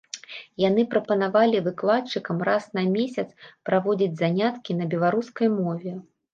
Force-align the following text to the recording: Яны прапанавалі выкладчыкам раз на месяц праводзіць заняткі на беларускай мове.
Яны 0.61 0.85
прапанавалі 0.93 1.61
выкладчыкам 1.67 2.41
раз 2.49 2.63
на 2.79 2.85
месяц 2.97 3.27
праводзіць 3.73 4.11
заняткі 4.25 4.71
на 4.81 4.93
беларускай 4.97 5.47
мове. 5.63 5.91